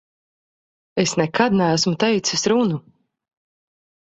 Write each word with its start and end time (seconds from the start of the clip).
Es 1.03 1.13
nekad 1.21 1.57
neesmu 1.59 1.93
teicis 2.05 2.45
runu. 2.53 2.81